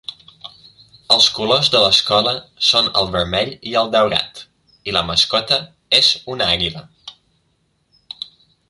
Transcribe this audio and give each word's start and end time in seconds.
Els 1.15 1.27
colors 1.39 1.69
de 1.75 1.81
l'escola 1.83 2.33
són 2.69 2.89
el 3.03 3.11
vermell 3.17 3.53
i 3.73 3.77
el 3.83 3.93
daurat, 3.97 4.43
i 4.91 4.97
la 4.97 5.07
mascota 5.11 5.63
és 6.03 6.11
una 6.37 6.51
àguila. 6.57 6.85